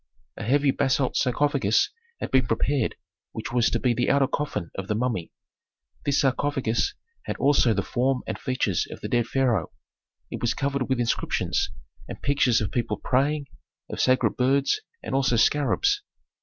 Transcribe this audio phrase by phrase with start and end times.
[0.35, 1.91] A heavy basalt sarcophagus
[2.21, 2.95] had been prepared
[3.33, 5.31] which was to be the outer coffin of the mummy.
[6.05, 9.71] This sarcophagus had also the form and features of the dead pharaoh.
[10.31, 11.69] It was covered with inscriptions,
[12.07, 13.45] and pictures of people praying,
[13.91, 16.01] of sacred birds and also scarabs.